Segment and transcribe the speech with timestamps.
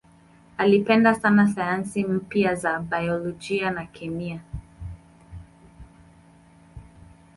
[0.57, 4.39] Alipenda sana sayansi mpya za biolojia na kemia.